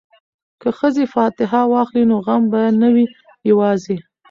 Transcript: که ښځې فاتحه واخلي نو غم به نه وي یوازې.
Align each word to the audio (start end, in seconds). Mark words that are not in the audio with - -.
که 0.61 0.69
ښځې 0.79 1.05
فاتحه 1.13 1.61
واخلي 1.73 2.03
نو 2.11 2.17
غم 2.25 2.43
به 2.51 2.61
نه 2.81 2.89
وي 2.93 3.05
یوازې. 3.49 3.97